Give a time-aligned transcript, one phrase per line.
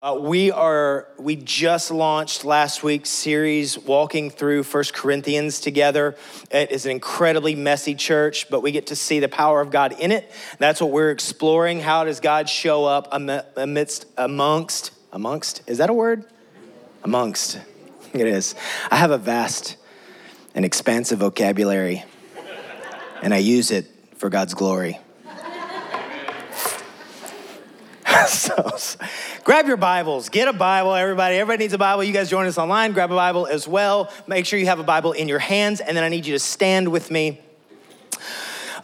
[0.00, 6.14] Uh, we are we just launched last week's series walking through First Corinthians together.
[6.52, 9.98] It is an incredibly messy church, but we get to see the power of God
[9.98, 10.30] in it.
[10.60, 11.80] That's what we're exploring.
[11.80, 15.68] How does God show up amidst amongst amongst?
[15.68, 16.24] Is that a word?
[17.02, 17.58] Amongst.
[18.12, 18.54] It is.
[18.92, 19.76] I have a vast
[20.54, 22.04] and expansive vocabulary,
[23.20, 25.00] and I use it for God's glory.
[28.28, 28.76] so,
[29.48, 30.28] grab your Bibles.
[30.28, 31.36] Get a Bible, everybody.
[31.36, 32.04] Everybody needs a Bible.
[32.04, 32.92] You guys join us online.
[32.92, 34.12] Grab a Bible as well.
[34.26, 36.38] Make sure you have a Bible in your hands, and then I need you to
[36.38, 37.40] stand with me.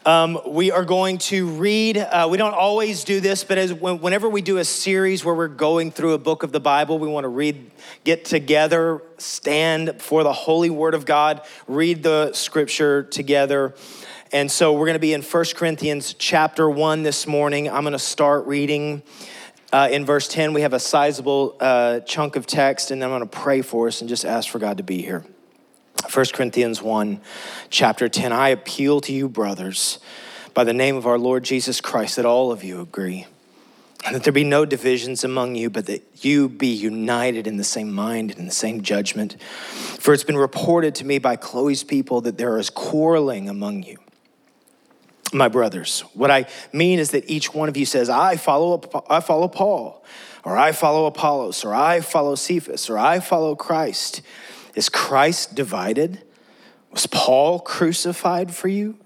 [0.06, 1.98] Um, we are going to read.
[1.98, 5.48] Uh, we don't always do this, but as whenever we do a series where we're
[5.48, 7.70] going through a book of the Bible, we want to read,
[8.04, 13.74] get together, stand for the holy Word of God, read the Scripture together.
[14.32, 17.68] And so we're going to be in 1 Corinthians chapter 1 this morning.
[17.68, 19.02] I'm going to start reading
[19.74, 20.52] uh, in verse 10.
[20.52, 24.00] We have a sizable uh, chunk of text, and I'm going to pray for us
[24.00, 25.24] and just ask for God to be here.
[26.12, 27.20] 1 Corinthians 1,
[27.70, 28.32] chapter 10.
[28.32, 29.98] I appeal to you, brothers,
[30.54, 33.26] by the name of our Lord Jesus Christ, that all of you agree,
[34.06, 37.64] and that there be no divisions among you, but that you be united in the
[37.64, 39.42] same mind and in the same judgment.
[39.42, 43.98] For it's been reported to me by Chloe's people that there is quarreling among you
[45.34, 46.00] my brothers.
[46.14, 50.04] What I mean is that each one of you says, I follow, I follow Paul,
[50.44, 54.22] or I follow Apollos, or I follow Cephas, or I follow Christ.
[54.74, 56.22] Is Christ divided?
[56.90, 58.96] Was Paul crucified for you?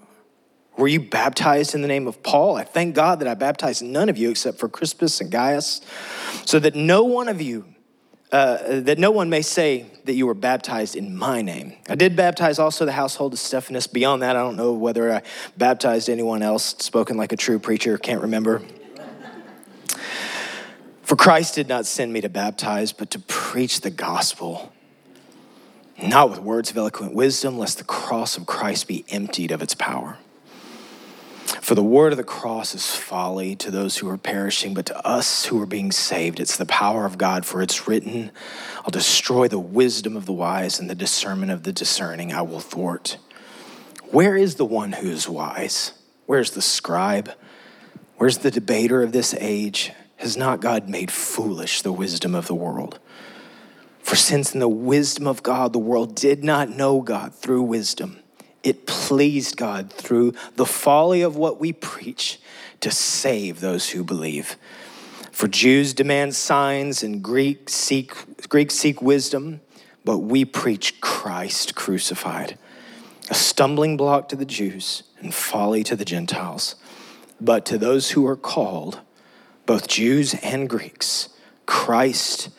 [0.77, 2.55] Were you baptized in the name of Paul?
[2.55, 5.81] I thank God that I baptized none of you except for Crispus and Gaius,
[6.45, 7.65] so that no one of you
[8.31, 11.73] uh, that no one may say that you were baptized in my name.
[11.89, 13.87] I did baptize also the household of Stephanas.
[13.87, 15.23] Beyond that, I don't know whether I
[15.57, 18.61] baptized anyone else, spoken like a true preacher, can't remember.
[21.01, 24.71] For Christ did not send me to baptize, but to preach the gospel,
[25.99, 29.73] not with words of eloquent wisdom, lest the cross of Christ be emptied of its
[29.73, 30.19] power.
[31.53, 35.05] For the word of the cross is folly to those who are perishing, but to
[35.05, 37.45] us who are being saved, it's the power of God.
[37.45, 38.31] For it's written,
[38.77, 42.59] I'll destroy the wisdom of the wise and the discernment of the discerning I will
[42.59, 43.17] thwart.
[44.11, 45.93] Where is the one who is wise?
[46.25, 47.31] Where's the scribe?
[48.17, 49.91] Where's the debater of this age?
[50.17, 52.99] Has not God made foolish the wisdom of the world?
[54.01, 58.19] For since in the wisdom of God the world did not know God through wisdom,
[58.63, 62.39] it pleased God through the folly of what we preach
[62.81, 64.55] to save those who believe.
[65.31, 68.13] For Jews demand signs and Greeks seek,
[68.49, 69.61] Greeks seek wisdom,
[70.03, 72.57] but we preach Christ crucified,
[73.29, 76.75] a stumbling block to the Jews and folly to the Gentiles.
[77.39, 78.99] But to those who are called,
[79.65, 81.29] both Jews and Greeks,
[81.65, 82.49] Christ,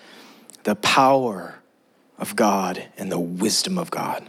[0.62, 1.56] the power
[2.18, 4.28] of God and the wisdom of God.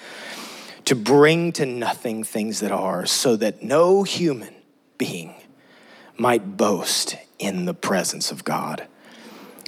[0.91, 4.53] to bring to nothing things that are, so that no human
[4.97, 5.33] being
[6.17, 8.85] might boast in the presence of God.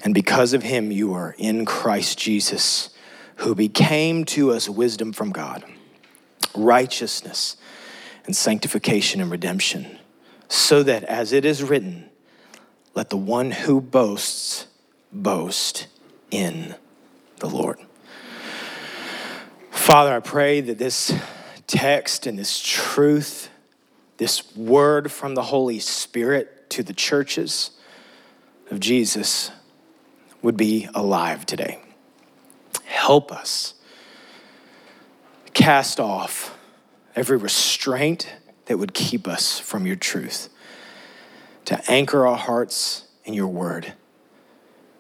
[0.04, 2.90] And because of him, you are in Christ Jesus,
[3.38, 5.64] who became to us wisdom from God,
[6.54, 7.56] righteousness
[8.26, 10.00] and sanctification and redemption,
[10.50, 12.10] so that as it is written,
[12.96, 14.68] let the one who boasts
[15.14, 15.88] boast
[16.32, 16.76] in
[17.38, 17.80] the Lord.
[19.84, 21.14] Father, I pray that this
[21.68, 23.50] text and this truth,
[24.16, 27.72] this word from the Holy Spirit to the churches
[28.72, 29.52] of Jesus
[30.42, 31.82] would be alive today.
[32.86, 33.74] Help us
[35.54, 36.58] cast off
[37.14, 38.34] every restraint
[38.68, 40.48] that would keep us from your truth,
[41.66, 43.92] to anchor our hearts in your word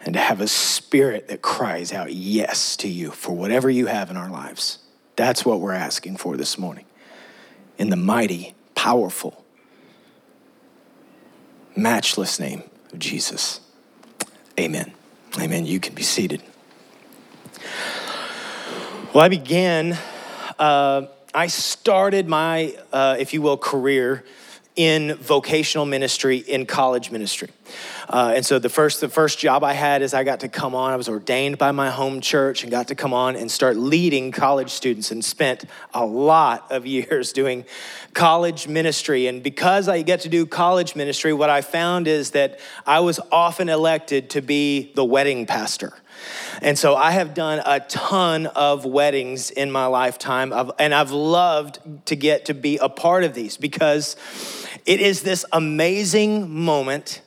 [0.06, 4.12] and to have a spirit that cries out yes to you for whatever you have
[4.12, 4.80] in our lives.
[5.16, 6.86] That's what we're asking for this morning.
[7.78, 9.44] In the mighty, powerful,
[11.76, 13.60] matchless name of Jesus.
[14.60, 14.94] Amen.
[15.40, 15.66] Amen.
[15.66, 16.42] You can be seated.
[19.14, 19.98] Well, I began,
[20.58, 24.24] uh, I started my, uh, if you will, career
[24.76, 27.50] in vocational ministry, in college ministry.
[28.10, 30.74] Uh, and so the first, the first job I had is I got to come
[30.74, 30.92] on.
[30.92, 34.32] I was ordained by my home church and got to come on and start leading
[34.32, 37.66] college students and spent a lot of years doing
[38.14, 39.28] college ministry.
[39.28, 43.20] And because I get to do college ministry, what I found is that I was
[43.32, 45.94] often elected to be the wedding pastor.
[46.62, 51.80] And so I have done a ton of weddings in my lifetime, and I've loved
[52.08, 54.16] to get to be a part of these because
[54.86, 57.22] it is this amazing moment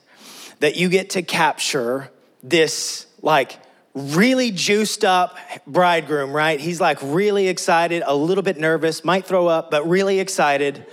[0.61, 2.11] that you get to capture
[2.43, 3.59] this, like,
[3.95, 6.61] really juiced up bridegroom, right?
[6.61, 10.87] He's like really excited, a little bit nervous, might throw up, but really excited.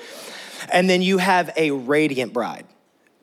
[0.71, 2.65] And then you have a radiant bride,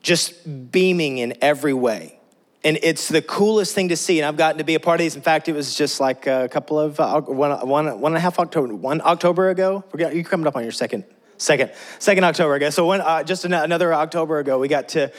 [0.03, 2.20] just beaming in every way
[2.63, 4.21] and it's the coolest thing to see.
[4.21, 5.17] And I've gotten to be a part of these.
[5.17, 8.21] In fact, it was just like a couple of uh, one, one, one and a
[8.21, 9.85] half October, one October ago.
[9.97, 11.05] You're coming up on your second,
[11.39, 12.71] second, second October ago.
[12.71, 15.11] So one, uh, just another October ago, we got to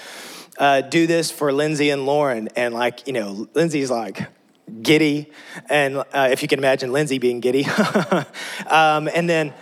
[0.59, 2.49] uh, do this for Lindsay and Lauren.
[2.55, 4.21] And like, you know, Lindsay's like
[4.81, 5.31] giddy,
[5.69, 7.65] and uh, if you can imagine Lindsay being giddy,
[8.67, 9.53] um, and then.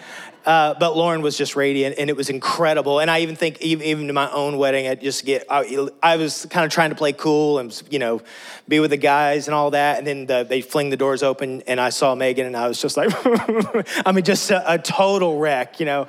[0.45, 2.99] Uh, but Lauren was just radiant, and it was incredible.
[2.99, 6.15] And I even think, even, even to my own wedding, I just get, I, I,
[6.15, 8.21] was kind of trying to play cool and you know,
[8.67, 9.97] be with the guys and all that.
[9.99, 12.81] And then the, they fling the doors open, and I saw Megan, and I was
[12.81, 13.11] just like,
[14.05, 16.07] I mean, just a, a total wreck, you know.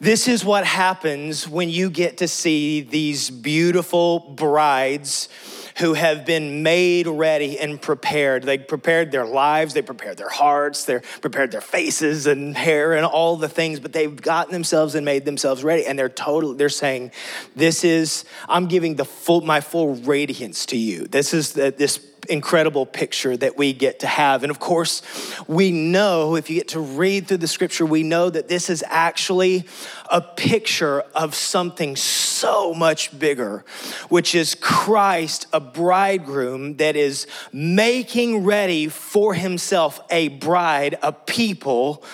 [0.00, 5.30] This is what happens when you get to see these beautiful brides
[5.78, 8.44] who have been made ready and prepared.
[8.44, 13.04] They prepared their lives, they prepared their hearts, they prepared their faces and hair and
[13.04, 15.86] all the things, but they've gotten themselves and made themselves ready.
[15.86, 17.12] And they're totally, they're saying,
[17.56, 21.06] This is, I'm giving the full, my full radiance to you.
[21.06, 21.98] This is the, this
[22.28, 24.42] incredible picture that we get to have.
[24.42, 25.02] And of course,
[25.46, 28.84] we know, if you get to read through the scripture, we know that this is
[28.88, 29.66] actually
[30.10, 33.64] a picture of something so much bigger,
[34.08, 42.04] which is Christ, a bridegroom that is making ready for himself a bride, a people,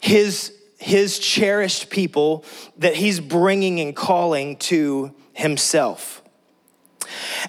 [0.00, 2.44] his, his cherished people
[2.78, 6.21] that he's bringing and calling to himself.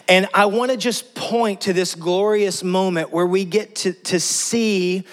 [0.08, 4.20] And I want to just point to this glorious moment where we get to, to
[4.20, 5.06] see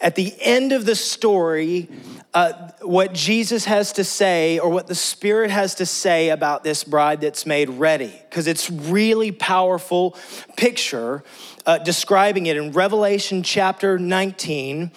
[0.00, 1.88] at the end of the story
[2.34, 6.82] uh, what Jesus has to say or what the Spirit has to say about this
[6.82, 10.16] bride that's made ready, because it's really powerful
[10.56, 11.22] picture
[11.66, 14.90] uh, describing it in Revelation chapter 19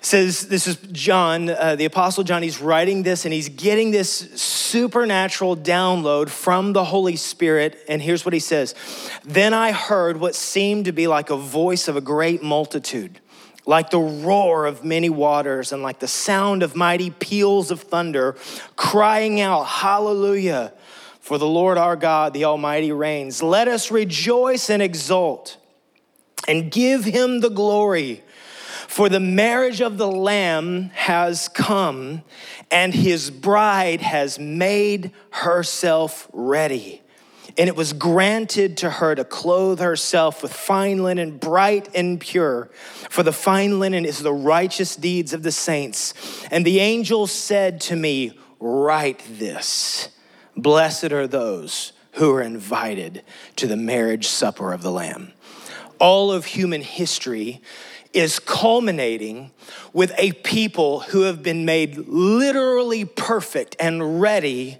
[0.00, 2.42] says this is John, uh, the Apostle John.
[2.42, 7.78] He's writing this and he's getting this supernatural download from the Holy Spirit.
[7.88, 8.74] And here's what he says
[9.24, 13.20] Then I heard what seemed to be like a voice of a great multitude,
[13.64, 18.36] like the roar of many waters, and like the sound of mighty peals of thunder,
[18.76, 20.72] crying out, Hallelujah!
[21.20, 23.42] For the Lord our God, the Almighty, reigns.
[23.42, 25.56] Let us rejoice and exult
[26.46, 28.22] and give him the glory.
[28.88, 32.22] For the marriage of the Lamb has come,
[32.70, 37.02] and his bride has made herself ready.
[37.58, 42.70] And it was granted to her to clothe herself with fine linen, bright and pure.
[43.08, 46.12] For the fine linen is the righteous deeds of the saints.
[46.50, 50.10] And the angel said to me, Write this
[50.56, 53.22] Blessed are those who are invited
[53.56, 55.32] to the marriage supper of the Lamb.
[55.98, 57.62] All of human history
[58.16, 59.50] is culminating
[59.92, 64.78] with a people who have been made literally perfect and ready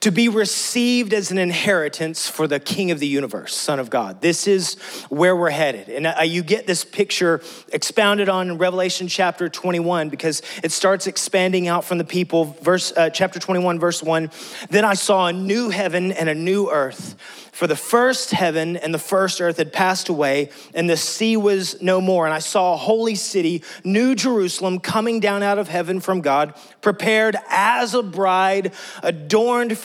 [0.00, 4.20] to be received as an inheritance for the King of the universe, Son of God.
[4.20, 4.74] This is
[5.08, 5.88] where we're headed.
[5.88, 7.40] And uh, you get this picture
[7.72, 12.56] expounded on in Revelation chapter 21 because it starts expanding out from the people.
[12.62, 14.30] Verse, uh, chapter 21, verse 1
[14.70, 17.16] Then I saw a new heaven and a new earth
[17.56, 21.80] for the first heaven and the first earth had passed away, and the sea was
[21.80, 22.26] no more.
[22.26, 26.52] And I saw a holy city, New Jerusalem, coming down out of heaven from God,
[26.82, 29.78] prepared as a bride, adorned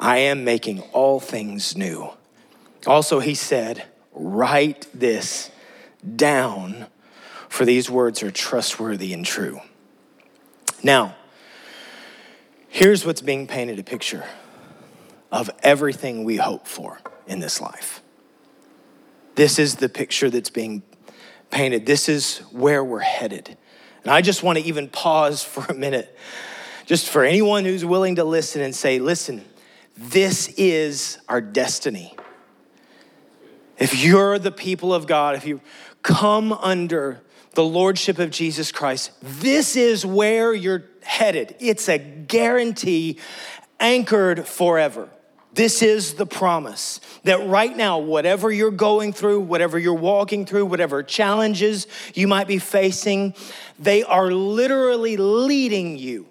[0.00, 2.10] I am making all things new.
[2.86, 5.50] Also, he said, Write this
[6.16, 6.86] down,
[7.48, 9.60] for these words are trustworthy and true.
[10.82, 11.14] Now,
[12.72, 14.24] Here's what's being painted a picture
[15.32, 18.00] of everything we hope for in this life.
[19.34, 20.84] This is the picture that's being
[21.50, 21.84] painted.
[21.84, 23.56] This is where we're headed.
[24.04, 26.16] And I just want to even pause for a minute,
[26.86, 29.44] just for anyone who's willing to listen and say, listen,
[30.00, 32.16] this is our destiny.
[33.76, 35.60] If you're the people of God, if you
[36.02, 37.20] come under
[37.52, 41.54] the lordship of Jesus Christ, this is where you're headed.
[41.60, 43.18] It's a guarantee
[43.78, 45.10] anchored forever.
[45.52, 50.64] This is the promise that right now, whatever you're going through, whatever you're walking through,
[50.64, 53.34] whatever challenges you might be facing,
[53.78, 56.29] they are literally leading you,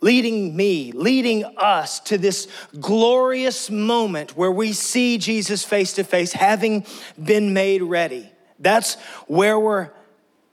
[0.00, 2.48] leading me, leading us to this
[2.78, 6.84] glorious moment where we see Jesus face to face, having
[7.22, 8.30] been made ready.
[8.58, 8.94] That's
[9.26, 9.90] where we're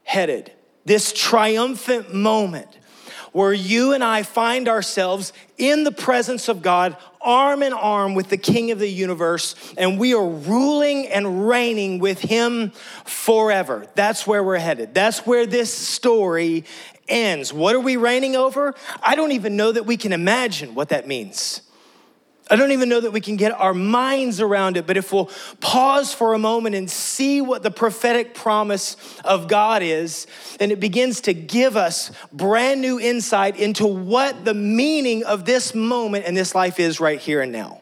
[0.02, 0.52] headed.
[0.84, 2.78] This triumphant moment
[3.34, 8.28] where you and I find ourselves in the presence of God, arm in arm with
[8.28, 12.70] the King of the universe, and we are ruling and reigning with Him
[13.04, 13.86] forever.
[13.96, 14.94] That's where we're headed.
[14.94, 16.64] That's where this story
[17.08, 17.52] ends.
[17.52, 18.74] What are we reigning over?
[19.02, 21.62] I don't even know that we can imagine what that means.
[22.50, 25.30] I don't even know that we can get our minds around it, but if we'll
[25.60, 30.26] pause for a moment and see what the prophetic promise of God is,
[30.58, 35.74] then it begins to give us brand new insight into what the meaning of this
[35.74, 37.80] moment and this life is right here and now.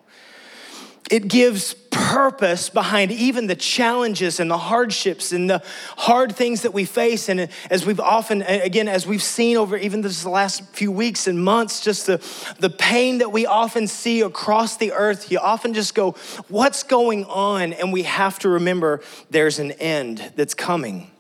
[1.11, 5.63] It gives purpose behind even the challenges and the hardships and the
[5.99, 7.29] hard things that we face.
[7.29, 11.45] And as we've often, again, as we've seen over even this last few weeks and
[11.45, 15.95] months, just the, the pain that we often see across the earth, you often just
[15.95, 16.13] go,
[16.49, 17.73] What's going on?
[17.75, 21.11] And we have to remember there's an end that's coming.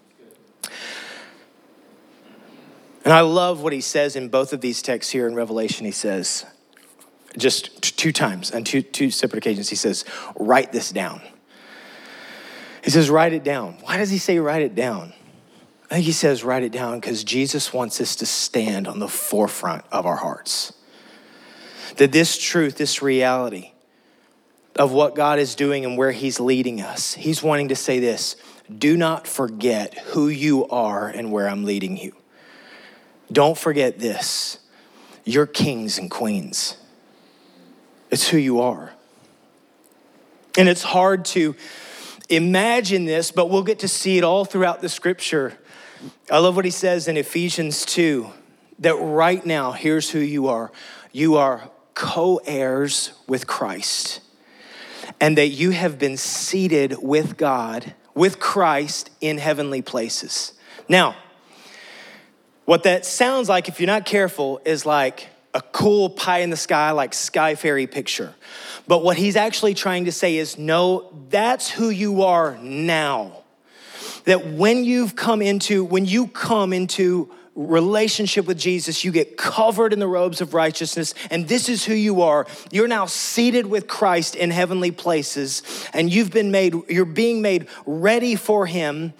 [3.04, 5.84] And I love what he says in both of these texts here in Revelation.
[5.84, 6.46] He says,
[7.36, 10.04] just two times on two, two separate occasions, he says,
[10.36, 11.20] Write this down.
[12.84, 13.74] He says, Write it down.
[13.82, 15.12] Why does he say write it down?
[15.92, 19.08] I think he says write it down because Jesus wants us to stand on the
[19.08, 20.72] forefront of our hearts.
[21.98, 23.72] That this truth, this reality
[24.74, 28.36] of what God is doing and where he's leading us, he's wanting to say this
[28.78, 32.16] do not forget who you are and where I'm leading you.
[33.30, 34.60] Don't forget this.
[35.26, 36.78] You're kings and queens.
[38.12, 38.92] It's who you are.
[40.58, 41.56] And it's hard to
[42.28, 45.56] imagine this, but we'll get to see it all throughout the scripture.
[46.30, 48.30] I love what he says in Ephesians 2
[48.80, 50.70] that right now, here's who you are
[51.10, 54.20] you are co heirs with Christ,
[55.18, 60.52] and that you have been seated with God, with Christ in heavenly places.
[60.86, 61.16] Now,
[62.66, 66.56] what that sounds like, if you're not careful, is like, a cool pie in the
[66.56, 68.34] sky, like sky fairy picture.
[68.86, 73.42] But what he's actually trying to say is no, that's who you are now.
[74.24, 79.92] That when you've come into, when you come into relationship with Jesus, you get covered
[79.92, 82.46] in the robes of righteousness, and this is who you are.
[82.70, 87.68] You're now seated with Christ in heavenly places, and you've been made, you're being made
[87.84, 89.12] ready for Him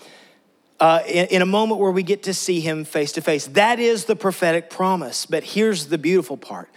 [0.82, 3.46] uh, in, in a moment where we get to see him face to face.
[3.46, 5.26] That is the prophetic promise.
[5.26, 6.68] But here's the beautiful part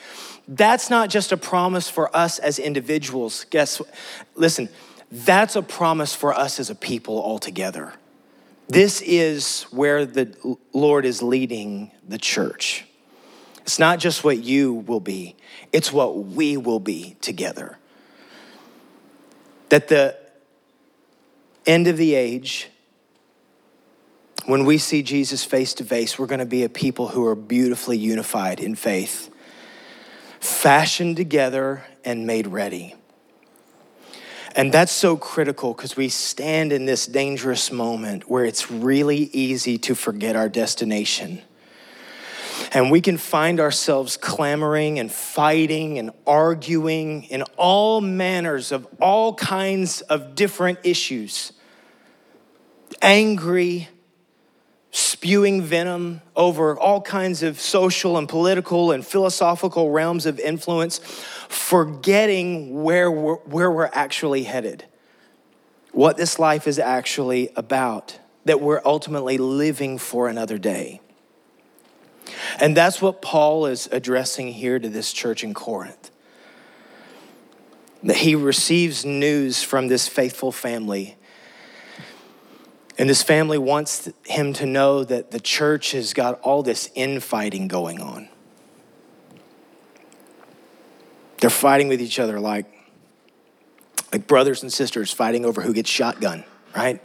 [0.48, 3.48] that's not just a promise for us as individuals.
[3.50, 3.82] Guess,
[4.36, 4.70] listen,
[5.12, 7.94] that's a promise for us as a people altogether.
[8.68, 12.86] This is where the Lord is leading the church.
[13.64, 15.36] It's not just what you will be,
[15.74, 17.80] it's what we will be together.
[19.70, 20.16] That the
[21.66, 22.70] end of the age,
[24.46, 27.36] when we see Jesus face to face, we're going to be a people who are
[27.36, 29.30] beautifully unified in faith,
[30.40, 32.96] fashioned together and made ready.
[34.56, 39.78] And that's so critical because we stand in this dangerous moment where it's really easy
[39.80, 41.42] to forget our destination.
[42.72, 49.34] And we can find ourselves clamoring and fighting and arguing in all manners of all
[49.34, 51.52] kinds of different issues.
[53.02, 53.90] Angry,
[54.96, 61.00] spewing venom over all kinds of social and political and philosophical realms of influence,
[61.50, 64.86] forgetting where we're, where we're actually headed,
[65.92, 71.02] what this life is actually about, that we're ultimately living for another day.
[72.62, 76.10] And that's what Paul is addressing here to this church in Corinth.
[78.02, 81.18] That he receives news from this faithful family
[82.98, 87.68] and this family wants him to know that the church has got all this infighting
[87.68, 88.30] going on.
[91.40, 92.66] They're fighting with each other like
[94.12, 97.02] Like brothers and sisters fighting over who gets shotgun, right?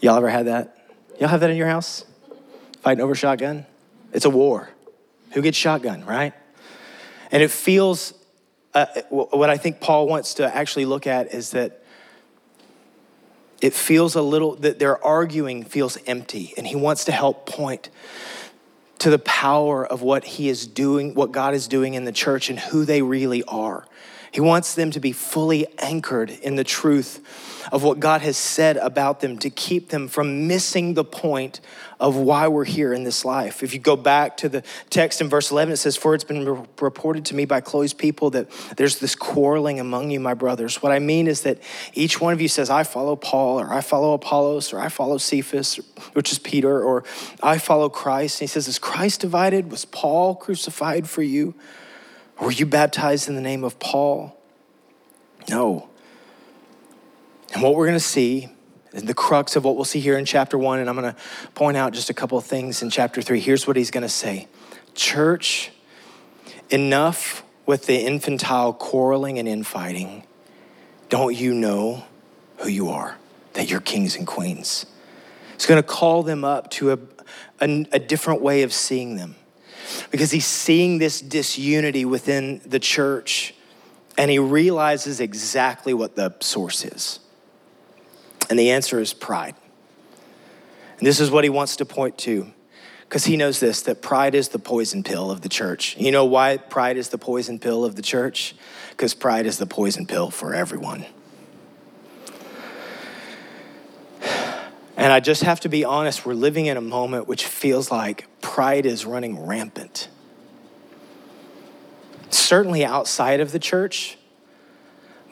[0.00, 0.76] Y'all ever had that?
[1.20, 2.04] Y'all have that in your house?
[2.80, 3.66] Fighting over shotgun?
[4.12, 4.68] It's a war.
[5.34, 6.32] Who gets shotgun, right?
[7.30, 8.14] And it feels,
[8.74, 11.81] uh, what I think Paul wants to actually look at is that
[13.62, 16.52] it feels a little, that their arguing feels empty.
[16.58, 17.88] And he wants to help point
[18.98, 22.50] to the power of what he is doing, what God is doing in the church,
[22.50, 23.86] and who they really are.
[24.32, 27.20] He wants them to be fully anchored in the truth
[27.70, 31.60] of what God has said about them to keep them from missing the point
[32.00, 33.62] of why we're here in this life.
[33.62, 36.66] If you go back to the text in verse 11, it says, For it's been
[36.80, 40.82] reported to me by Chloe's people that there's this quarreling among you, my brothers.
[40.82, 41.58] What I mean is that
[41.92, 45.18] each one of you says, I follow Paul, or I follow Apollos, or I follow
[45.18, 45.76] Cephas,
[46.14, 47.04] which is Peter, or
[47.42, 48.40] I follow Christ.
[48.40, 49.70] And he says, Is Christ divided?
[49.70, 51.54] Was Paul crucified for you?
[52.42, 54.36] Were you baptized in the name of Paul?
[55.48, 55.88] No.
[57.54, 58.48] And what we're going to see,
[58.90, 61.20] the crux of what we'll see here in chapter one, and I'm going to
[61.54, 63.38] point out just a couple of things in chapter three.
[63.38, 64.48] Here's what he's going to say
[64.96, 65.70] Church,
[66.68, 70.24] enough with the infantile quarreling and infighting.
[71.10, 72.02] Don't you know
[72.58, 73.18] who you are?
[73.52, 74.84] That you're kings and queens.
[75.52, 76.98] He's going to call them up to a,
[77.60, 79.36] a, a different way of seeing them
[80.10, 83.54] because he's seeing this disunity within the church
[84.18, 87.18] and he realizes exactly what the source is.
[88.50, 89.54] And the answer is pride.
[90.98, 92.52] And this is what he wants to point to
[93.12, 95.96] because he knows this that pride is the poison pill of the church.
[95.98, 98.54] You know why pride is the poison pill of the church?
[98.90, 101.04] Because pride is the poison pill for everyone.
[104.96, 108.26] And I just have to be honest, we're living in a moment which feels like
[108.52, 110.08] pride is running rampant.
[112.28, 114.18] Certainly outside of the church,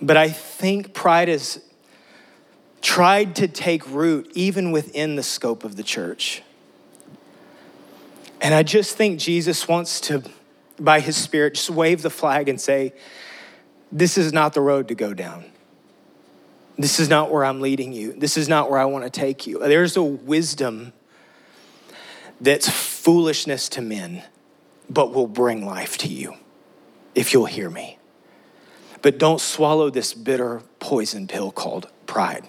[0.01, 1.63] but I think pride has
[2.81, 6.43] tried to take root even within the scope of the church.
[8.41, 10.23] And I just think Jesus wants to,
[10.79, 12.95] by his Spirit, just wave the flag and say,
[13.93, 15.45] This is not the road to go down.
[16.79, 18.15] This is not where I'm leading you.
[18.15, 19.59] This is not where I want to take you.
[19.59, 20.95] There's a wisdom
[22.41, 24.23] that's foolishness to men,
[24.89, 26.35] but will bring life to you
[27.15, 27.99] if you'll hear me.
[29.03, 32.47] But don't swallow this bitter poison pill called pride.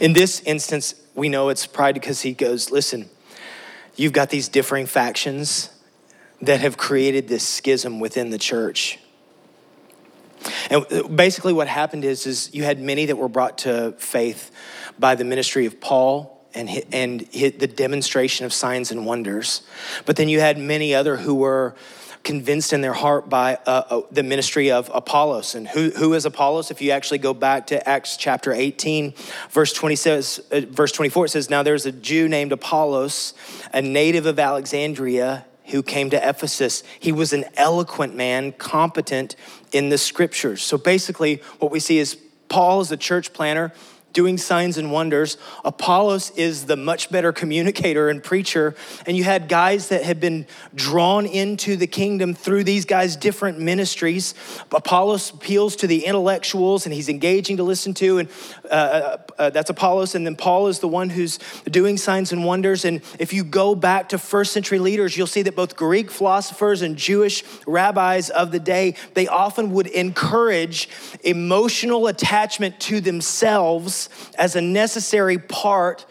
[0.00, 3.08] In this instance, we know it's pride because he goes, Listen,
[3.96, 5.70] you've got these differing factions
[6.42, 8.98] that have created this schism within the church.
[10.68, 14.50] And uh, basically, what happened is, is you had many that were brought to faith
[14.98, 19.62] by the ministry of Paul and, and the demonstration of signs and wonders.
[20.06, 21.74] But then you had many other who were
[22.24, 25.54] convinced in their heart by uh, uh, the ministry of Apollos.
[25.54, 26.70] And who, who is Apollos?
[26.70, 29.14] If you actually go back to Acts chapter 18,
[29.50, 33.34] verse 20 says, uh, verse 24, it says, Now there's a Jew named Apollos,
[33.72, 36.82] a native of Alexandria, who came to Ephesus.
[36.98, 39.36] He was an eloquent man, competent
[39.72, 40.62] in the scriptures.
[40.62, 43.72] So basically, what we see is Paul is a church planter
[44.14, 45.36] doing signs and wonders.
[45.64, 48.74] Apollos is the much better communicator and preacher.
[49.06, 53.58] And you had guys that had been drawn into the kingdom through these guys' different
[53.58, 54.34] ministries.
[54.72, 58.18] Apollos appeals to the intellectuals and he's engaging to listen to.
[58.18, 58.28] And
[58.70, 60.14] uh, uh, uh, that's Apollos.
[60.14, 62.84] And then Paul is the one who's doing signs and wonders.
[62.84, 66.82] And if you go back to first century leaders, you'll see that both Greek philosophers
[66.82, 70.88] and Jewish rabbis of the day, they often would encourage
[71.24, 74.03] emotional attachment to themselves
[74.38, 76.06] as a necessary part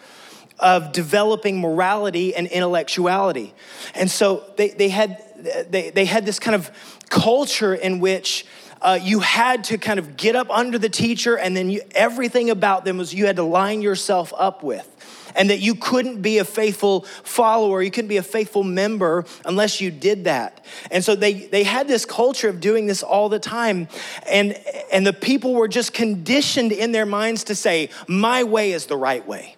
[0.59, 3.53] of developing morality and intellectuality.
[3.95, 5.21] And so they, they, had,
[5.69, 6.71] they, they had this kind of
[7.09, 8.45] culture in which
[8.81, 12.49] uh, you had to kind of get up under the teacher, and then you, everything
[12.49, 14.92] about them was you had to line yourself up with
[15.35, 19.81] and that you couldn't be a faithful follower, you couldn't be a faithful member unless
[19.81, 20.65] you did that.
[20.91, 23.87] And so they, they had this culture of doing this all the time.
[24.27, 24.53] And,
[24.91, 28.97] and the people were just conditioned in their minds to say, My way is the
[28.97, 29.55] right way.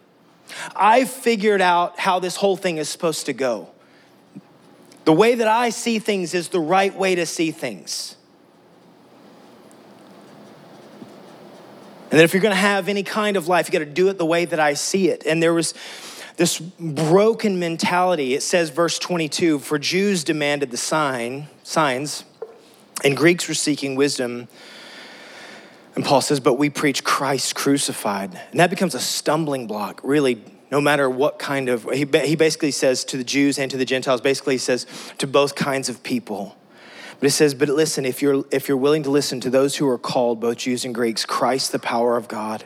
[0.75, 3.69] I figured out how this whole thing is supposed to go.
[5.05, 8.15] The way that I see things is the right way to see things.
[12.15, 14.07] And that if you're going to have any kind of life, you got to do
[14.07, 15.25] it the way that I see it.
[15.25, 15.73] And there was
[16.37, 18.35] this broken mentality.
[18.35, 22.23] It says, verse 22 For Jews demanded the sign, signs,
[23.03, 24.47] and Greeks were seeking wisdom.
[25.95, 28.39] And Paul says, But we preach Christ crucified.
[28.51, 31.83] And that becomes a stumbling block, really, no matter what kind of.
[31.91, 35.27] He, he basically says to the Jews and to the Gentiles, basically, he says to
[35.27, 36.55] both kinds of people
[37.19, 39.87] But it says, But listen, if you're, if you're willing to listen to those who
[39.87, 42.65] are called, both Jews and Greeks, Christ, the power of God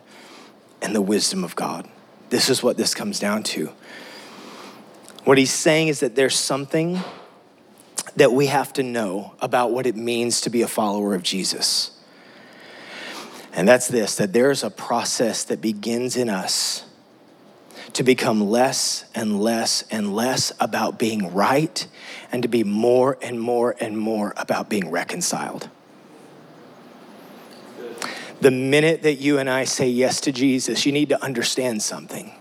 [0.81, 1.87] and the wisdom of God.
[2.29, 3.71] This is what this comes down to.
[5.23, 6.99] What he's saying is that there's something
[8.15, 11.91] that we have to know about what it means to be a follower of Jesus.
[13.53, 16.85] And that's this that there's a process that begins in us
[17.93, 21.87] to become less and less and less about being right
[22.31, 25.69] and to be more and more and more about being reconciled.
[28.41, 32.33] The minute that you and I say yes to Jesus, you need to understand something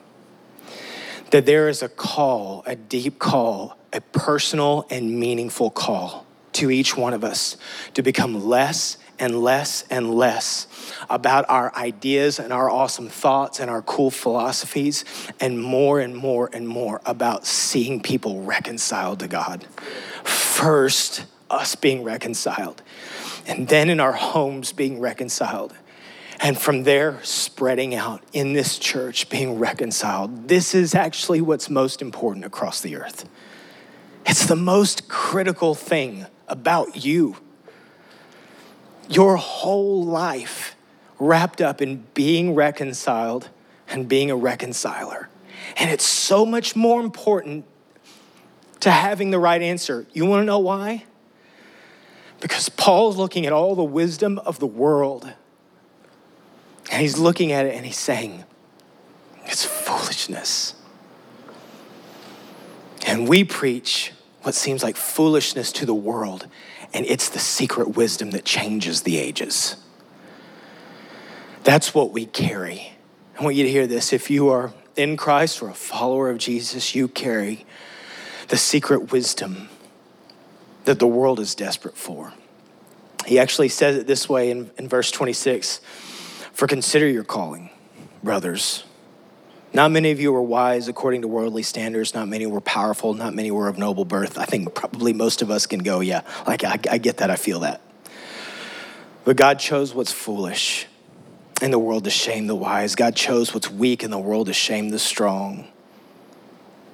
[1.31, 6.97] that there is a call, a deep call, a personal and meaningful call to each
[6.97, 7.57] one of us
[7.95, 10.67] to become less and less and less
[11.11, 15.05] about our ideas and our awesome thoughts and our cool philosophies,
[15.41, 19.65] and more and more and more about seeing people reconciled to God.
[20.25, 22.83] First, us being reconciled,
[23.47, 25.75] and then in our homes being reconciled.
[26.41, 30.47] And from there, spreading out in this church, being reconciled.
[30.47, 33.29] This is actually what's most important across the earth.
[34.25, 37.37] It's the most critical thing about you
[39.09, 40.77] your whole life
[41.19, 43.49] wrapped up in being reconciled
[43.89, 45.29] and being a reconciler.
[45.77, 47.65] And it's so much more important
[48.81, 50.07] to having the right answer.
[50.13, 51.05] You wanna know why?
[52.41, 55.33] Because Paul's looking at all the wisdom of the world.
[56.91, 58.45] And he's looking at it and he's saying,
[59.45, 60.75] it's foolishness.
[63.07, 66.47] And we preach what seems like foolishness to the world
[66.93, 69.77] and it's the secret wisdom that changes the ages.
[71.65, 72.93] That's what we carry.
[73.39, 74.13] I want you to hear this.
[74.13, 77.67] If you are in Christ or a follower of Jesus, you carry
[78.49, 79.69] the secret wisdom
[80.85, 82.33] that the world is desperate for.
[83.27, 85.81] He actually says it this way in, in verse 26
[86.53, 87.71] For consider your calling,
[88.23, 88.85] brothers.
[89.73, 92.15] Not many of you were wise according to worldly standards.
[92.15, 93.15] Not many were powerful.
[93.15, 94.39] Not many were of noble birth.
[94.39, 97.31] I think probably most of us can go, yeah, like I, I get that.
[97.31, 97.81] I feel that.
[99.25, 100.87] But God chose what's foolish
[101.61, 102.95] in the world to shame the wise.
[102.95, 105.69] God chose what's weak in the world to shame the strong.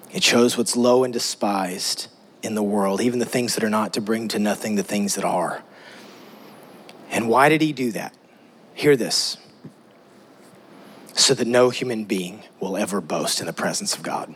[0.09, 2.09] He chose what's low and despised
[2.43, 5.15] in the world, even the things that are not, to bring to nothing the things
[5.15, 5.63] that are.
[7.11, 8.15] And why did he do that?
[8.75, 9.37] Hear this
[11.15, 14.35] so that no human being will ever boast in the presence of God.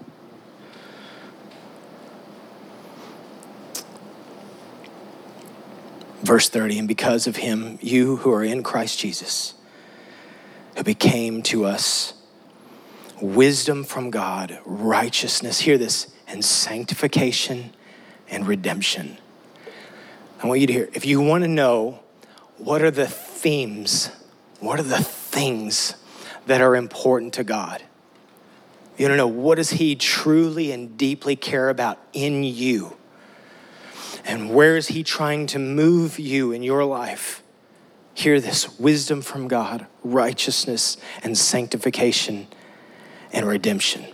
[6.22, 9.54] Verse 30, and because of him, you who are in Christ Jesus,
[10.76, 12.14] who became to us
[13.20, 17.72] wisdom from God, righteousness, hear this, and sanctification
[18.28, 19.18] and redemption.
[20.42, 22.00] I want you to hear, if you want to know
[22.58, 24.10] what are the themes,
[24.60, 25.94] what are the things
[26.48, 27.82] that are important to God.
[28.96, 32.96] You don't know what does he truly and deeply care about in you?
[34.24, 37.42] And where is he trying to move you in your life?
[38.14, 42.48] Hear this wisdom from God, righteousness and sanctification
[43.32, 44.06] and redemption.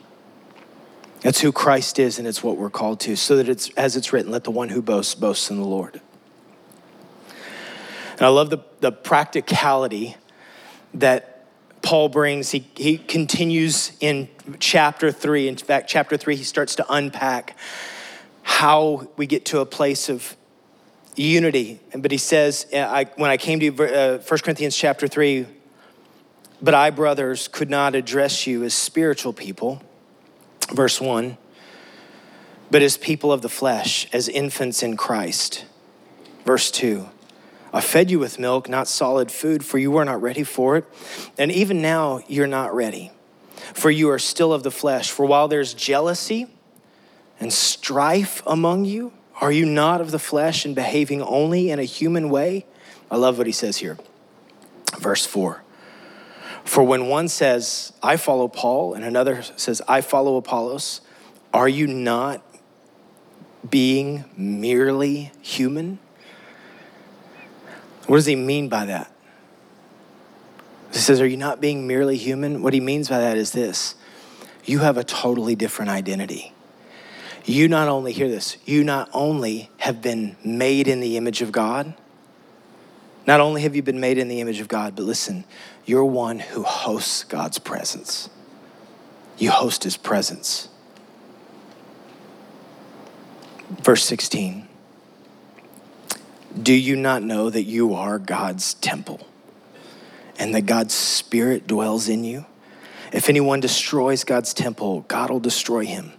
[1.22, 3.16] That's who Christ is, and it's what we're called to.
[3.16, 6.00] So that it's, as it's written, let the one who boasts boast in the Lord.
[8.12, 10.16] And I love the, the practicality
[10.92, 11.33] that
[11.84, 15.48] Paul brings, he, he continues in chapter three.
[15.48, 17.56] In fact, chapter three, he starts to unpack
[18.42, 20.34] how we get to a place of
[21.14, 21.80] unity.
[21.94, 25.46] But he says, I, when I came to uh, 1 Corinthians chapter 3,
[26.62, 29.82] but I, brothers, could not address you as spiritual people,
[30.72, 31.36] verse 1,
[32.70, 35.66] but as people of the flesh, as infants in Christ,
[36.46, 37.08] verse 2.
[37.74, 40.84] I fed you with milk, not solid food, for you were not ready for it.
[41.37, 43.10] And even now, you're not ready,
[43.74, 45.10] for you are still of the flesh.
[45.10, 46.46] For while there's jealousy
[47.40, 51.84] and strife among you, are you not of the flesh and behaving only in a
[51.84, 52.64] human way?
[53.10, 53.98] I love what he says here.
[54.96, 55.60] Verse 4.
[56.62, 61.00] For when one says, I follow Paul, and another says, I follow Apollos,
[61.52, 62.40] are you not
[63.68, 65.98] being merely human?
[68.06, 69.10] What does he mean by that?
[70.92, 72.62] He says, Are you not being merely human?
[72.62, 73.94] What he means by that is this
[74.64, 76.52] you have a totally different identity.
[77.44, 81.52] You not only, hear this, you not only have been made in the image of
[81.52, 81.92] God,
[83.26, 85.44] not only have you been made in the image of God, but listen,
[85.84, 88.30] you're one who hosts God's presence.
[89.36, 90.68] You host his presence.
[93.82, 94.63] Verse 16
[96.60, 99.26] Do you not know that you are God's temple
[100.38, 102.46] and that God's Spirit dwells in you?
[103.12, 106.12] If anyone destroys God's temple, God will destroy him.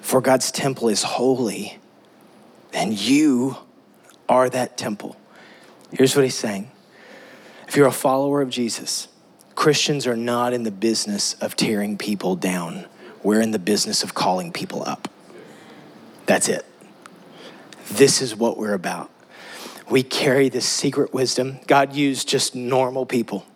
[0.00, 1.78] For God's temple is holy,
[2.72, 3.56] and you
[4.28, 5.16] are that temple.
[5.92, 6.70] Here's what he's saying
[7.66, 9.08] if you're a follower of Jesus,
[9.56, 12.86] Christians are not in the business of tearing people down.
[13.22, 15.08] We're in the business of calling people up.
[16.26, 16.64] That's it.
[17.90, 19.10] This is what we're about.
[19.88, 21.60] We carry this secret wisdom.
[21.66, 23.46] God used just normal people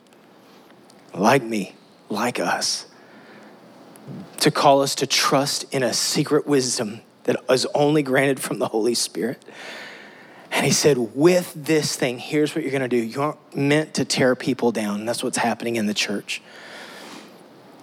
[1.12, 1.75] like me,
[2.09, 2.87] like us,
[4.38, 8.69] to call us to trust in a secret wisdom that is only granted from the
[8.69, 9.45] Holy Spirit.
[10.53, 12.97] And he said, with this thing, here's what you're going to do.
[12.97, 15.05] You aren't meant to tear people down.
[15.05, 16.43] That's what's happening in the church.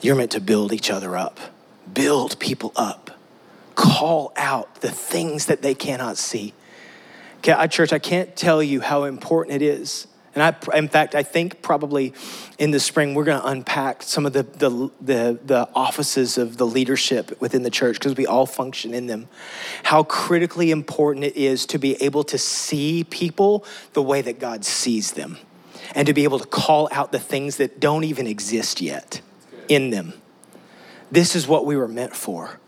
[0.01, 1.39] You're meant to build each other up,
[1.91, 3.11] build people up,
[3.75, 6.53] call out the things that they cannot see.
[7.47, 10.07] Okay, church, I can't tell you how important it is
[10.37, 12.13] and I, in fact, I think probably
[12.59, 16.57] in the spring we're going to unpack some of the, the, the, the offices of
[16.57, 19.29] the leadership within the church because we all function in them.
[19.81, 24.63] How critically important it is to be able to see people the way that God
[24.63, 25.39] sees them
[25.95, 29.21] and to be able to call out the things that don't even exist yet
[29.67, 30.13] in them.
[31.09, 32.59] This is what we were meant for.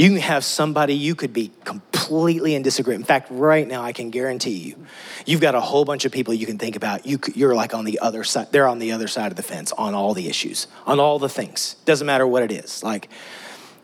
[0.00, 3.02] You can have somebody you could be completely in disagreement.
[3.02, 4.86] In fact, right now, I can guarantee you,
[5.26, 7.04] you've got a whole bunch of people you can think about.
[7.04, 9.72] You, you're like on the other side, they're on the other side of the fence
[9.72, 11.74] on all the issues, on all the things.
[11.84, 12.82] Doesn't matter what it is.
[12.82, 13.10] Like,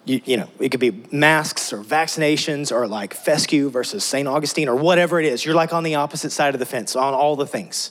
[0.07, 4.27] you, you know, it could be masks or vaccinations or like fescue versus St.
[4.27, 5.45] Augustine or whatever it is.
[5.45, 7.91] You're like on the opposite side of the fence on all the things.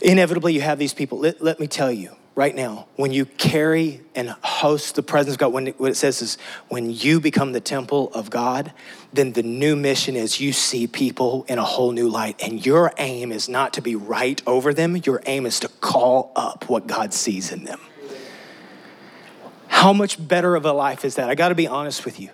[0.00, 1.18] Inevitably, you have these people.
[1.18, 5.38] Let, let me tell you, right now, when you carry and host the presence of
[5.38, 8.72] God, when it, what it says is when you become the temple of God,
[9.12, 12.40] then the new mission is you see people in a whole new light.
[12.42, 16.32] And your aim is not to be right over them, your aim is to call
[16.34, 17.80] up what God sees in them.
[19.68, 21.28] How much better of a life is that?
[21.28, 22.30] I gotta be honest with you.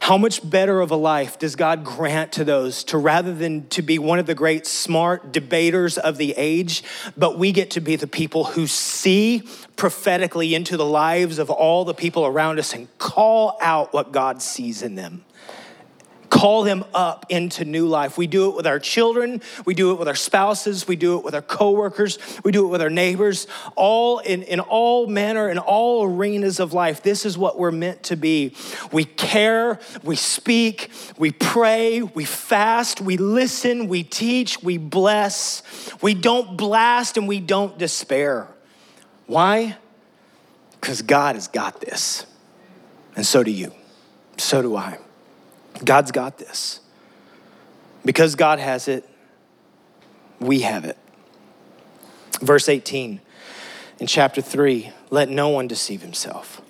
[0.00, 3.82] How much better of a life does God grant to those to rather than to
[3.82, 6.82] be one of the great smart debaters of the age,
[7.16, 9.42] but we get to be the people who see
[9.76, 14.42] prophetically into the lives of all the people around us and call out what God
[14.42, 15.24] sees in them
[16.30, 18.16] call them up into new life.
[18.16, 21.24] We do it with our children, we do it with our spouses, we do it
[21.24, 25.58] with our coworkers, we do it with our neighbors, all in, in all manner, in
[25.58, 27.02] all arenas of life.
[27.02, 28.54] This is what we're meant to be.
[28.92, 35.62] We care, we speak, we pray, we fast, we listen, we teach, we bless.
[36.00, 38.46] We don't blast and we don't despair.
[39.26, 39.76] Why?
[40.80, 42.24] Because God has got this.
[43.16, 43.72] And so do you.
[44.38, 44.98] So do I.
[45.84, 46.80] God's got this.
[48.04, 49.08] Because God has it,
[50.38, 50.96] we have it.
[52.40, 53.20] Verse 18
[53.98, 56.62] in chapter 3 let no one deceive himself.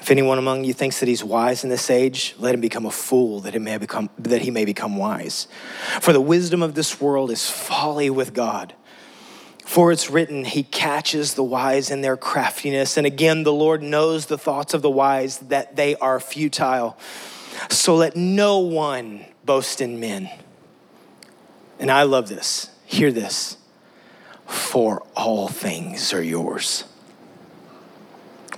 [0.00, 2.90] If anyone among you thinks that he's wise in this age, let him become a
[2.90, 5.46] fool that he may become, that he may become wise.
[6.00, 8.72] For the wisdom of this world is folly with God.
[9.68, 12.96] For it's written, He catches the wise in their craftiness.
[12.96, 16.96] And again, the Lord knows the thoughts of the wise, that they are futile.
[17.68, 20.30] So let no one boast in men.
[21.78, 22.70] And I love this.
[22.86, 23.58] Hear this.
[24.46, 26.84] For all things are yours.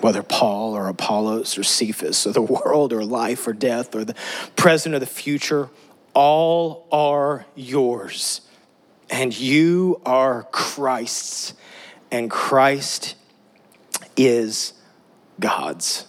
[0.00, 4.14] Whether Paul or Apollos or Cephas or the world or life or death or the
[4.54, 5.70] present or the future,
[6.14, 8.42] all are yours
[9.10, 11.54] and you are Christ's,
[12.10, 13.16] and Christ
[14.16, 14.72] is
[15.38, 16.06] God's.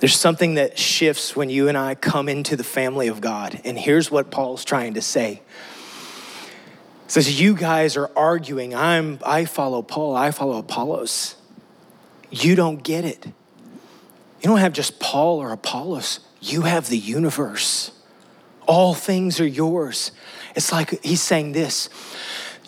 [0.00, 3.60] There's something that shifts when you and I come into the family of God.
[3.64, 5.42] And here's what Paul's trying to say.
[7.08, 8.74] Says, You guys are arguing.
[8.74, 11.34] I'm, I follow Paul, I follow Apollos.
[12.30, 13.26] You don't get it.
[13.26, 17.90] You don't have just Paul or Apollos, you have the universe.
[18.66, 20.12] All things are yours.
[20.58, 21.88] It's like he's saying this.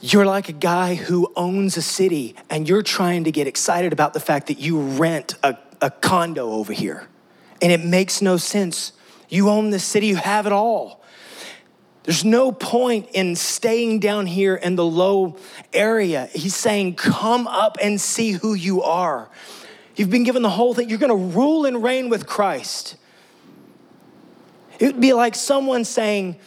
[0.01, 4.15] You're like a guy who owns a city and you're trying to get excited about
[4.15, 7.09] the fact that you rent a, a condo over here.
[7.61, 8.93] And it makes no sense.
[9.29, 11.03] You own the city, you have it all.
[12.05, 15.37] There's no point in staying down here in the low
[15.73, 16.29] area.
[16.33, 19.29] He's saying, Come up and see who you are.
[19.97, 20.89] You've been given the whole thing.
[20.89, 22.95] You're going to rule and reign with Christ.
[24.79, 26.39] It would be like someone saying,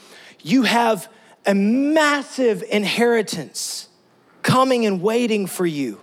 [0.41, 1.09] You have
[1.45, 3.89] a massive inheritance
[4.41, 5.99] coming and waiting for you.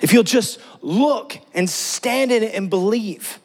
[0.00, 3.40] If you'll just look and stand in it and believe,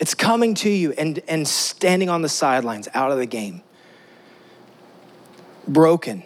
[0.00, 3.62] It's coming to you and, and standing on the sidelines, out of the game.
[5.68, 6.22] Broken.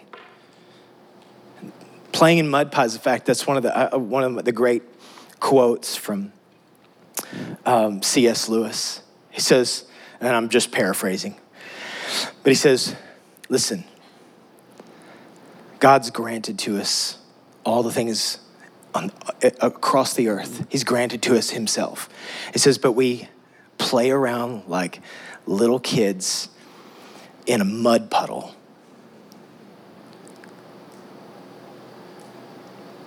[2.13, 2.95] Playing in mud pies.
[2.95, 4.83] In fact, that's one of the, uh, one of the great
[5.41, 6.31] quotes from
[7.65, 8.47] um, C.S.
[8.47, 9.01] Lewis.
[9.29, 9.83] He says,
[10.21, 11.35] and I'm just paraphrasing,
[12.43, 12.95] but he says,
[13.49, 13.83] listen,
[15.79, 17.17] God's granted to us
[17.63, 18.39] all the things
[18.93, 19.11] on,
[19.43, 20.65] uh, across the earth.
[20.69, 22.09] He's granted to us Himself.
[22.53, 23.29] He says, but we
[23.77, 25.01] play around like
[25.45, 26.49] little kids
[27.45, 28.55] in a mud puddle.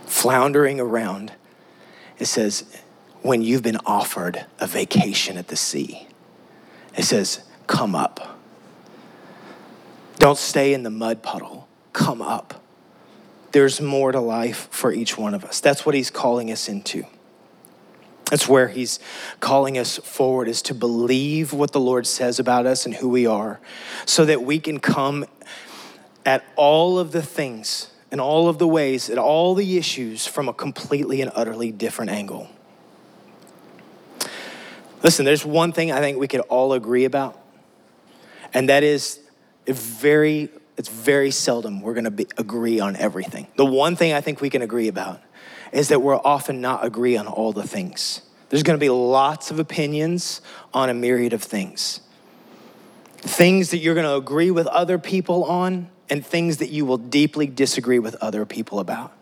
[0.07, 1.33] Floundering around.
[2.19, 2.65] It says,
[3.23, 6.07] when you've been offered a vacation at the sea,
[6.97, 8.38] it says, come up.
[10.18, 12.62] Don't stay in the mud puddle, come up.
[13.52, 15.61] There's more to life for each one of us.
[15.61, 17.04] That's what he's calling us into.
[18.31, 18.98] That's where he's
[19.40, 23.26] calling us forward is to believe what the Lord says about us and who we
[23.26, 23.59] are
[24.04, 25.24] so that we can come
[26.26, 30.48] at all of the things and all of the ways and all the issues from
[30.48, 32.50] a completely and utterly different angle.
[35.02, 37.38] Listen, there's one thing I think we could all agree about,
[38.52, 39.20] and that is
[39.76, 43.48] very it's very seldom we're going to agree on everything.
[43.57, 45.20] The one thing I think we can agree about
[45.72, 48.22] is that we're often not agree on all the things.
[48.48, 50.40] There's going to be lots of opinions
[50.72, 52.00] on a myriad of things.
[53.18, 56.96] Things that you're going to agree with other people on, and things that you will
[56.96, 59.12] deeply disagree with other people about.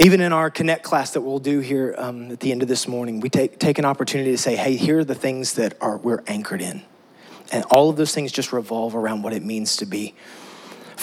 [0.00, 2.88] Even in our Connect class that we'll do here um, at the end of this
[2.88, 5.96] morning, we take, take an opportunity to say, hey, here are the things that are,
[5.96, 6.82] we're anchored in.
[7.54, 10.16] And all of those things just revolve around what it means to be,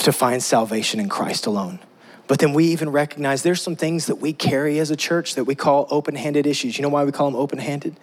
[0.01, 1.79] to find salvation in Christ alone.
[2.27, 5.45] But then we even recognize there's some things that we carry as a church that
[5.45, 6.77] we call open handed issues.
[6.77, 7.95] You know why we call them open handed?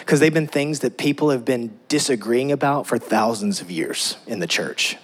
[0.00, 4.38] Because they've been things that people have been disagreeing about for thousands of years in
[4.38, 4.96] the church.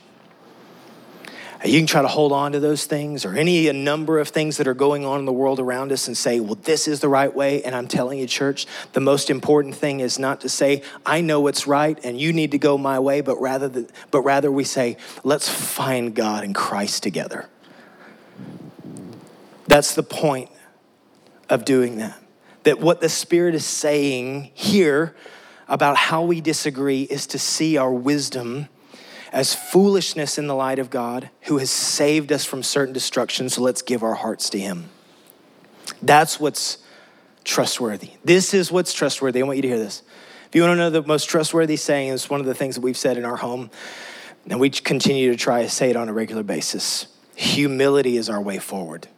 [1.64, 4.68] You can try to hold on to those things or any number of things that
[4.68, 7.34] are going on in the world around us and say, well, this is the right
[7.34, 7.64] way.
[7.64, 11.40] And I'm telling you, church, the most important thing is not to say, I know
[11.40, 14.62] what's right and you need to go my way, but rather, the, but rather we
[14.62, 17.48] say, let's find God and Christ together.
[19.66, 20.50] That's the point
[21.48, 22.18] of doing that.
[22.62, 25.16] That what the Spirit is saying here
[25.66, 28.68] about how we disagree is to see our wisdom
[29.32, 33.48] as foolishness in the light of God who has saved us from certain destruction.
[33.48, 34.90] So let's give our hearts to Him.
[36.02, 36.78] That's what's
[37.44, 38.10] trustworthy.
[38.24, 39.40] This is what's trustworthy.
[39.40, 40.02] I want you to hear this.
[40.48, 42.80] If you want to know the most trustworthy saying, it's one of the things that
[42.80, 43.70] we've said in our home,
[44.48, 47.06] and we continue to try to say it on a regular basis.
[47.36, 49.08] Humility is our way forward.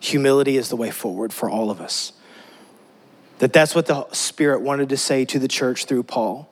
[0.00, 2.12] Humility is the way forward for all of us.
[3.38, 6.48] That that's what the Spirit wanted to say to the church through Paul.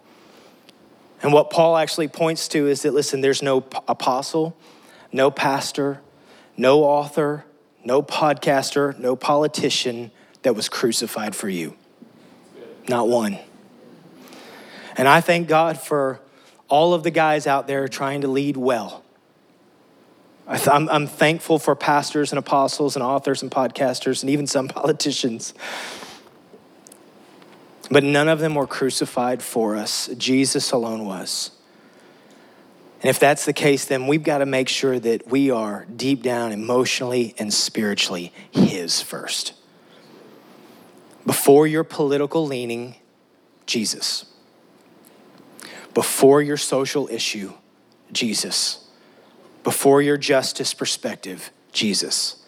[1.23, 4.57] And what Paul actually points to is that, listen, there's no apostle,
[5.13, 6.01] no pastor,
[6.57, 7.45] no author,
[7.85, 10.11] no podcaster, no politician
[10.43, 11.77] that was crucified for you.
[12.89, 13.39] Not one.
[14.97, 16.21] And I thank God for
[16.69, 19.03] all of the guys out there trying to lead well.
[20.49, 25.55] I'm, thankful for pastors and apostles and authors and podcasters and even some politicians
[27.93, 30.09] but none of them were crucified for us.
[30.17, 31.51] Jesus alone was.
[33.03, 36.23] And if that's the case, then we've got to make sure that we are deep
[36.23, 39.53] down emotionally and spiritually His first.
[41.27, 42.97] Before your political leaning,
[43.67, 44.25] Jesus.
[45.93, 47.53] Before your social issue,
[48.11, 48.89] Jesus.
[49.65, 52.43] Before your justice perspective, Jesus.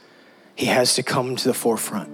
[0.57, 2.09] He has to come to the forefront.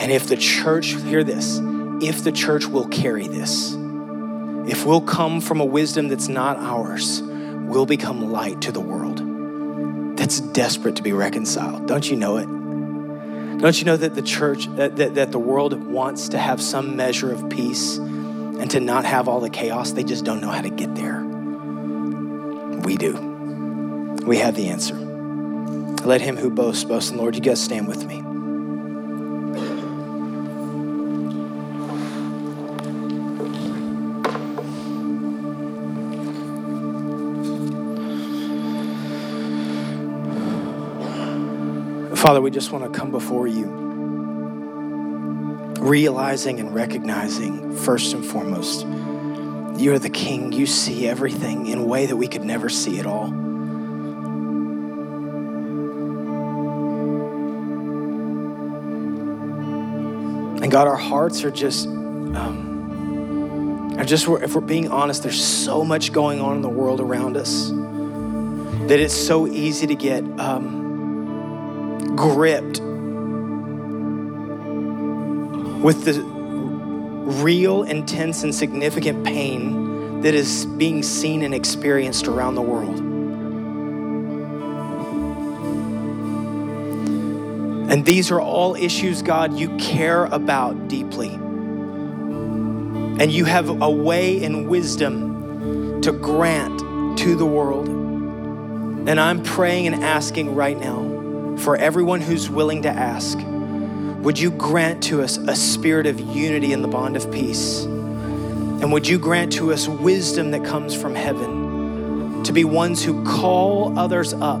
[0.00, 1.60] And if the church, hear this,
[2.02, 3.74] if the church will carry this,
[4.68, 9.20] if we'll come from a wisdom that's not ours, we'll become light to the world
[10.16, 11.86] that's desperate to be reconciled.
[11.86, 12.46] Don't you know it?
[13.58, 16.96] Don't you know that the church, that, that, that the world wants to have some
[16.96, 19.92] measure of peace and to not have all the chaos?
[19.92, 21.22] They just don't know how to get there.
[22.82, 23.14] We do.
[24.26, 24.94] We have the answer.
[26.04, 27.36] Let him who boasts boast in the Lord.
[27.36, 28.31] You guys stand with me.
[42.22, 43.66] Father, we just want to come before you,
[45.80, 48.86] realizing and recognizing, first and foremost,
[49.76, 50.52] you're the King.
[50.52, 53.24] You see everything in a way that we could never see it all.
[60.62, 62.36] And God, our hearts are just, um,
[63.98, 67.36] are just, if we're being honest, there's so much going on in the world around
[67.36, 70.81] us that it's so easy to get um,
[72.16, 72.80] gripped
[75.82, 76.22] with the
[77.42, 82.98] real, intense, and significant pain that is being seen and experienced around the world.
[87.90, 91.28] And these are all issues, God, you care about deeply.
[93.18, 97.88] And you have a way and wisdom to grant to the world.
[97.88, 101.11] And I'm praying and asking right now
[101.62, 103.38] for everyone who's willing to ask
[104.22, 107.82] would you grant to us a spirit of unity in the bond of peace?
[107.82, 113.24] And would you grant to us wisdom that comes from heaven to be ones who
[113.24, 114.60] call others up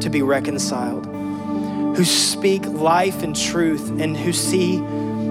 [0.00, 4.78] to be reconciled, who speak life and truth, and who see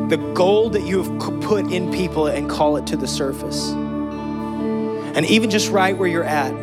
[0.09, 3.71] the gold that you have put in people and call it to the surface?
[3.71, 6.53] And even just right where you're at,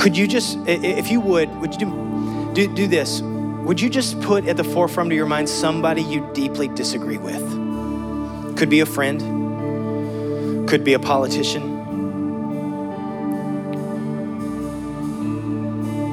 [0.00, 3.22] could you just, if you would, would you do, do, do this?
[3.70, 8.56] would you just put at the forefront of your mind somebody you deeply disagree with?
[8.56, 11.76] Could be a friend, could be a politician,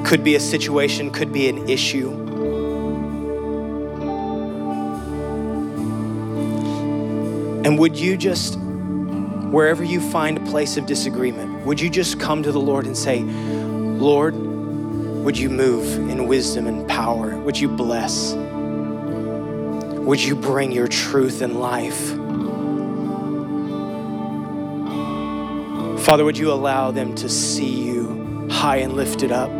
[0.04, 2.10] could be a situation, could be an issue.
[7.64, 8.56] And would you just,
[9.50, 12.96] wherever you find a place of disagreement, would you just come to the Lord and
[12.96, 13.24] say,
[13.98, 17.36] Lord, would you move in wisdom and power?
[17.36, 18.32] Would you bless?
[18.32, 22.10] Would you bring your truth and life?
[26.04, 29.50] Father, would you allow them to see you high and lifted up?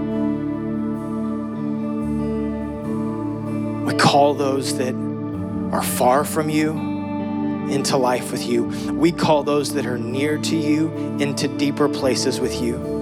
[3.87, 4.95] We call those that
[5.75, 6.71] are far from you
[7.71, 8.65] into life with you.
[8.93, 12.98] We call those that are near to you into deeper places with you.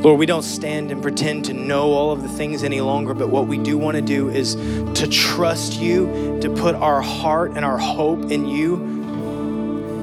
[0.00, 3.28] Lord, we don't stand and pretend to know all of the things any longer, but
[3.28, 7.66] what we do want to do is to trust you, to put our heart and
[7.66, 8.76] our hope in you,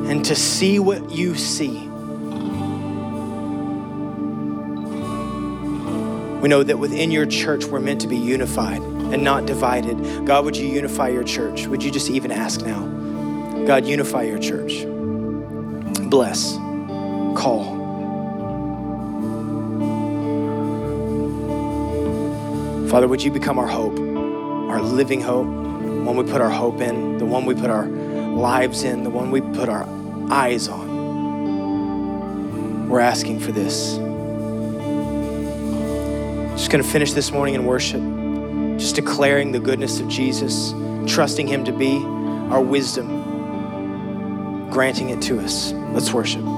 [0.08, 1.88] and to see what you see.
[6.41, 10.28] We know that within your church, we're meant to be unified and not divided.
[10.28, 11.66] God, would you unify your church?
[11.66, 12.86] Would you just even ask now?
[13.66, 14.86] God, unify your church.
[16.08, 16.54] Bless,
[17.36, 17.77] call.
[22.90, 26.80] Father, would you become our hope, our living hope, the one we put our hope
[26.80, 29.86] in, the one we put our lives in, the one we put our
[30.32, 30.88] eyes on?
[32.88, 33.98] We're asking for this.
[36.58, 38.00] Just going to finish this morning in worship,
[38.80, 40.74] just declaring the goodness of Jesus,
[41.08, 41.98] trusting Him to be
[42.50, 45.74] our wisdom, granting it to us.
[45.92, 46.57] Let's worship.